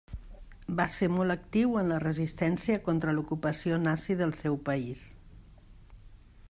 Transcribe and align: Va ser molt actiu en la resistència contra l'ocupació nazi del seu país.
Va 0.77 0.85
ser 0.93 1.09
molt 1.17 1.33
actiu 1.33 1.75
en 1.81 1.91
la 1.93 1.99
resistència 2.05 2.79
contra 2.89 3.15
l'ocupació 3.17 3.77
nazi 3.85 4.19
del 4.23 4.33
seu 4.43 4.57
país. 4.71 5.07